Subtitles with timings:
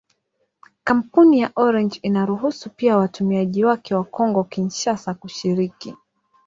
[0.83, 5.95] Kampuni ya Orange inaruhusu pia watumiaji wake wa Kongo-Kinshasa kushiriki.